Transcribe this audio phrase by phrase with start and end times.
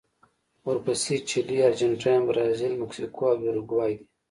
[0.67, 4.05] ورپسې چیلي، ارجنټاین، برازیل، مکسیکو او یوروګوای دي.